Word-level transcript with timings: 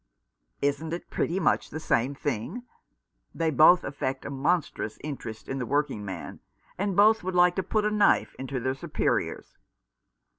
"Isn't 0.69 0.93
it 0.93 1.11
pretty 1.11 1.39
much 1.39 1.69
the 1.69 1.79
same 1.79 2.15
thing? 2.15 2.63
They 3.35 3.51
both 3.51 3.83
affect 3.83 4.25
a 4.25 4.31
monstrous 4.31 4.97
interest 5.03 5.47
in 5.47 5.59
the 5.59 5.65
working 5.67 6.03
man, 6.03 6.39
and 6.75 6.95
both 6.95 7.23
would 7.23 7.35
like 7.35 7.55
to 7.57 7.61
put 7.61 7.85
a 7.85 7.91
knife 7.91 8.33
into 8.39 8.59
their 8.59 8.73
superiors." 8.73 9.59